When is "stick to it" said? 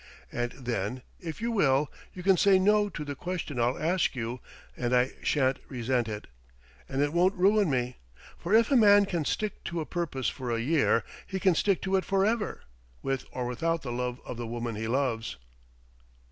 11.53-12.03